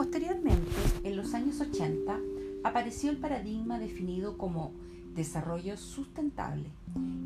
Posteriormente, 0.00 0.72
en 1.04 1.14
los 1.14 1.34
años 1.34 1.60
80, 1.60 2.18
apareció 2.64 3.10
el 3.10 3.18
paradigma 3.18 3.78
definido 3.78 4.38
como 4.38 4.72
desarrollo 5.14 5.76
sustentable 5.76 6.70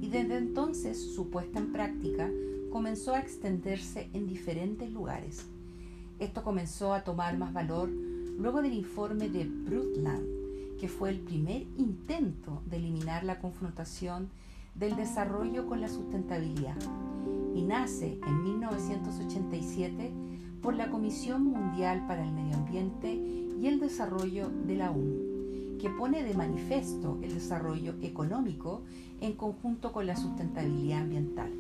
y 0.00 0.08
desde 0.08 0.38
entonces 0.38 1.00
su 1.14 1.30
puesta 1.30 1.60
en 1.60 1.70
práctica 1.70 2.28
comenzó 2.72 3.14
a 3.14 3.20
extenderse 3.20 4.10
en 4.12 4.26
diferentes 4.26 4.90
lugares. 4.90 5.46
Esto 6.18 6.42
comenzó 6.42 6.94
a 6.94 7.04
tomar 7.04 7.38
más 7.38 7.52
valor 7.52 7.90
luego 7.90 8.60
del 8.60 8.72
informe 8.72 9.28
de 9.28 9.44
Brundtland, 9.44 10.26
que 10.80 10.88
fue 10.88 11.10
el 11.10 11.20
primer 11.20 11.68
intento 11.78 12.60
de 12.66 12.78
eliminar 12.78 13.22
la 13.22 13.38
confrontación 13.38 14.30
del 14.74 14.96
desarrollo 14.96 15.68
con 15.68 15.80
la 15.80 15.88
sustentabilidad 15.88 16.74
y 17.54 17.62
nace 17.62 18.18
en 18.26 18.42
1987 18.42 20.23
por 20.64 20.74
la 20.76 20.88
Comisión 20.88 21.44
Mundial 21.44 22.06
para 22.08 22.24
el 22.24 22.32
Medio 22.32 22.56
Ambiente 22.56 23.12
y 23.12 23.66
el 23.66 23.78
Desarrollo 23.78 24.48
de 24.66 24.76
la 24.76 24.90
ONU, 24.90 25.78
que 25.78 25.90
pone 25.90 26.24
de 26.24 26.32
manifiesto 26.32 27.18
el 27.22 27.34
desarrollo 27.34 27.92
económico 28.00 28.80
en 29.20 29.34
conjunto 29.34 29.92
con 29.92 30.06
la 30.06 30.16
sustentabilidad 30.16 31.02
ambiental. 31.02 31.50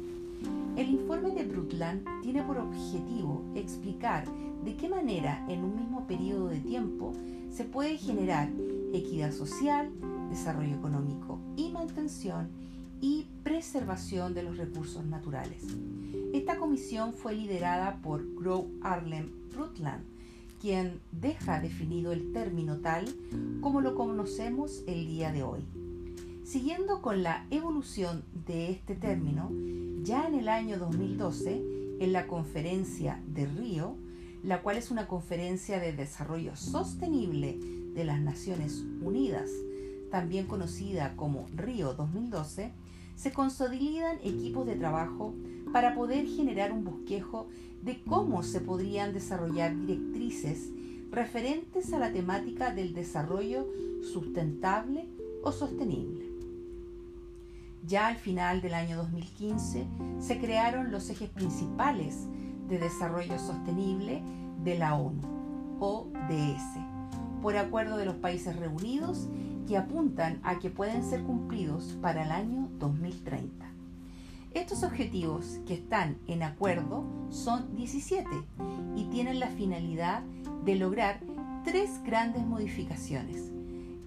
El 0.78 0.88
informe 0.88 1.32
de 1.32 1.44
Brundtland 1.44 2.22
tiene 2.22 2.42
por 2.44 2.56
objetivo 2.56 3.42
explicar 3.54 4.24
de 4.64 4.74
qué 4.74 4.88
manera 4.88 5.44
en 5.50 5.64
un 5.64 5.76
mismo 5.76 6.06
periodo 6.06 6.48
de 6.48 6.60
tiempo 6.60 7.12
se 7.50 7.64
puede 7.64 7.98
generar 7.98 8.48
equidad 8.94 9.32
social, 9.32 9.90
desarrollo 10.30 10.76
económico 10.76 11.38
y 11.56 11.68
mantención 11.68 12.48
y 13.04 13.26
preservación 13.42 14.32
de 14.32 14.42
los 14.42 14.56
recursos 14.56 15.04
naturales. 15.04 15.62
Esta 16.32 16.56
comisión 16.56 17.12
fue 17.12 17.34
liderada 17.34 18.00
por 18.00 18.24
Gro 18.34 18.66
Harlem 18.80 19.30
Brundtland, 19.52 20.02
quien 20.58 21.02
deja 21.12 21.60
definido 21.60 22.12
el 22.12 22.32
término 22.32 22.78
tal 22.78 23.04
como 23.60 23.82
lo 23.82 23.94
conocemos 23.94 24.82
el 24.86 25.06
día 25.06 25.32
de 25.32 25.42
hoy. 25.42 25.60
Siguiendo 26.44 27.02
con 27.02 27.22
la 27.22 27.46
evolución 27.50 28.24
de 28.46 28.70
este 28.70 28.94
término, 28.94 29.50
ya 30.02 30.26
en 30.26 30.36
el 30.36 30.48
año 30.48 30.78
2012, 30.78 31.62
en 32.00 32.10
la 32.14 32.26
conferencia 32.26 33.22
de 33.26 33.44
Río, 33.44 33.96
la 34.42 34.62
cual 34.62 34.78
es 34.78 34.90
una 34.90 35.08
conferencia 35.08 35.78
de 35.78 35.92
desarrollo 35.92 36.56
sostenible 36.56 37.58
de 37.94 38.04
las 38.04 38.18
Naciones 38.18 38.82
Unidas, 39.02 39.50
también 40.10 40.46
conocida 40.46 41.16
como 41.16 41.46
Río 41.54 41.92
2012, 41.92 42.72
se 43.16 43.32
consolidan 43.32 44.16
equipos 44.22 44.66
de 44.66 44.76
trabajo 44.76 45.34
para 45.72 45.94
poder 45.94 46.26
generar 46.26 46.72
un 46.72 46.84
bosquejo 46.84 47.48
de 47.82 48.02
cómo 48.04 48.42
se 48.42 48.60
podrían 48.60 49.12
desarrollar 49.12 49.76
directrices 49.76 50.70
referentes 51.10 51.92
a 51.92 51.98
la 51.98 52.12
temática 52.12 52.72
del 52.72 52.94
desarrollo 52.94 53.66
sustentable 54.02 55.08
o 55.42 55.52
sostenible. 55.52 56.24
Ya 57.86 58.06
al 58.06 58.16
final 58.16 58.62
del 58.62 58.74
año 58.74 58.96
2015 58.96 59.86
se 60.18 60.40
crearon 60.40 60.90
los 60.90 61.10
ejes 61.10 61.28
principales 61.28 62.26
de 62.68 62.78
desarrollo 62.78 63.38
sostenible 63.38 64.22
de 64.64 64.78
la 64.78 64.94
ONU, 64.94 65.20
ODS, 65.80 66.93
por 67.44 67.58
acuerdo 67.58 67.98
de 67.98 68.06
los 68.06 68.14
países 68.14 68.56
reunidos 68.56 69.28
que 69.68 69.76
apuntan 69.76 70.40
a 70.44 70.58
que 70.60 70.70
pueden 70.70 71.04
ser 71.04 71.22
cumplidos 71.24 71.94
para 72.00 72.24
el 72.24 72.30
año 72.30 72.70
2030. 72.78 73.66
Estos 74.54 74.82
objetivos 74.82 75.60
que 75.66 75.74
están 75.74 76.16
en 76.26 76.42
acuerdo 76.42 77.04
son 77.28 77.76
17 77.76 78.26
y 78.96 79.04
tienen 79.10 79.40
la 79.40 79.48
finalidad 79.48 80.22
de 80.64 80.76
lograr 80.76 81.20
tres 81.66 82.02
grandes 82.02 82.46
modificaciones. 82.46 83.52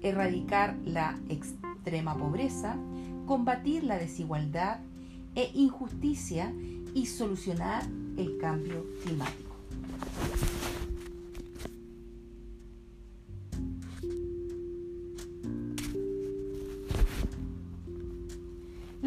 Erradicar 0.01 0.75
la 0.83 1.15
extrema 1.29 2.17
pobreza, 2.17 2.75
combatir 3.27 3.83
la 3.83 3.99
desigualdad 3.99 4.79
e 5.35 5.51
injusticia 5.53 6.51
y 6.95 7.05
solucionar 7.05 7.83
el 8.17 8.39
cambio 8.39 8.83
climático. 9.03 9.55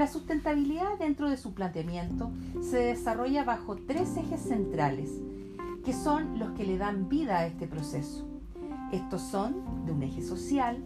La 0.00 0.06
sustentabilidad 0.06 0.99
dentro 0.99 1.28
de 1.28 1.37
su 1.37 1.53
planteamiento 1.53 2.31
se 2.62 2.78
desarrolla 2.78 3.44
bajo 3.44 3.77
tres 3.77 4.16
ejes 4.16 4.41
centrales, 4.41 5.21
que 5.84 5.93
son 5.93 6.38
los 6.38 6.53
que 6.53 6.65
le 6.65 6.78
dan 6.78 7.11
vida 7.11 7.37
a 7.37 7.47
este 7.47 7.66
proceso. 7.66 8.27
Estos 8.93 9.21
son 9.21 9.84
de 9.84 9.93
un 9.93 10.03
eje 10.03 10.22
social, 10.22 10.78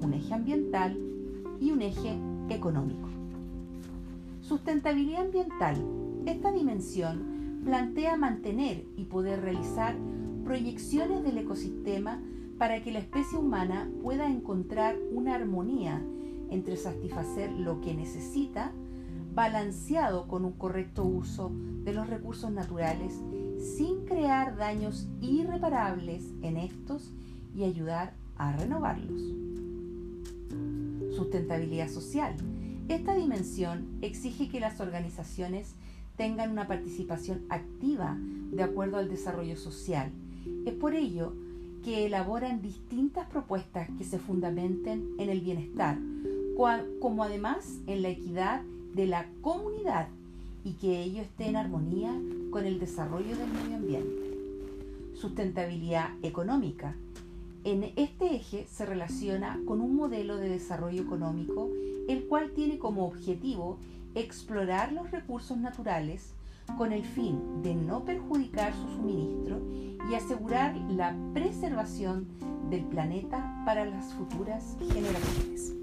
un 0.00 0.12
eje 0.12 0.34
ambiental 0.34 0.98
y 1.60 1.70
un 1.70 1.82
eje 1.82 2.18
económico. 2.48 3.08
Sustentabilidad 4.40 5.26
ambiental. 5.26 5.76
Esta 6.26 6.50
dimensión 6.50 7.60
plantea 7.64 8.16
mantener 8.16 8.84
y 8.96 9.04
poder 9.04 9.40
realizar 9.40 9.94
proyecciones 10.44 11.22
del 11.22 11.38
ecosistema 11.38 12.20
para 12.58 12.82
que 12.82 12.90
la 12.90 12.98
especie 12.98 13.38
humana 13.38 13.88
pueda 14.02 14.26
encontrar 14.26 14.96
una 15.12 15.36
armonía 15.36 16.02
entre 16.52 16.76
satisfacer 16.76 17.50
lo 17.50 17.80
que 17.80 17.94
necesita, 17.94 18.72
balanceado 19.34 20.28
con 20.28 20.44
un 20.44 20.52
correcto 20.52 21.02
uso 21.04 21.50
de 21.84 21.94
los 21.94 22.08
recursos 22.08 22.52
naturales, 22.52 23.14
sin 23.58 24.04
crear 24.04 24.56
daños 24.56 25.08
irreparables 25.20 26.24
en 26.42 26.58
estos 26.58 27.12
y 27.56 27.64
ayudar 27.64 28.12
a 28.36 28.52
renovarlos. 28.52 29.22
Sustentabilidad 31.16 31.88
social. 31.88 32.34
Esta 32.88 33.14
dimensión 33.14 33.86
exige 34.02 34.48
que 34.48 34.60
las 34.60 34.80
organizaciones 34.80 35.74
tengan 36.16 36.50
una 36.50 36.66
participación 36.66 37.42
activa 37.48 38.18
de 38.52 38.62
acuerdo 38.62 38.98
al 38.98 39.08
desarrollo 39.08 39.56
social. 39.56 40.10
Es 40.66 40.74
por 40.74 40.94
ello 40.94 41.32
que 41.82 42.06
elaboran 42.06 42.60
distintas 42.60 43.26
propuestas 43.28 43.88
que 43.96 44.04
se 44.04 44.18
fundamenten 44.18 45.14
en 45.18 45.30
el 45.30 45.40
bienestar, 45.40 45.98
como 47.00 47.24
además 47.24 47.78
en 47.86 48.02
la 48.02 48.08
equidad 48.08 48.62
de 48.94 49.06
la 49.06 49.26
comunidad 49.40 50.08
y 50.64 50.72
que 50.74 51.02
ello 51.02 51.22
esté 51.22 51.46
en 51.46 51.56
armonía 51.56 52.12
con 52.50 52.66
el 52.66 52.78
desarrollo 52.78 53.36
del 53.36 53.48
medio 53.48 53.76
ambiente. 53.76 54.38
Sustentabilidad 55.14 56.10
económica. 56.22 56.94
En 57.64 57.92
este 57.96 58.34
eje 58.36 58.66
se 58.70 58.86
relaciona 58.86 59.60
con 59.66 59.80
un 59.80 59.96
modelo 59.96 60.36
de 60.36 60.48
desarrollo 60.48 61.02
económico 61.02 61.68
el 62.08 62.26
cual 62.26 62.50
tiene 62.50 62.78
como 62.78 63.06
objetivo 63.06 63.78
explorar 64.14 64.92
los 64.92 65.10
recursos 65.10 65.56
naturales 65.56 66.34
con 66.76 66.92
el 66.92 67.04
fin 67.04 67.62
de 67.62 67.74
no 67.74 68.04
perjudicar 68.04 68.72
su 68.74 68.96
suministro 68.96 69.60
y 70.10 70.14
asegurar 70.14 70.76
la 70.90 71.14
preservación 71.32 72.26
del 72.70 72.84
planeta 72.84 73.62
para 73.64 73.84
las 73.84 74.12
futuras 74.14 74.76
generaciones. 74.92 75.81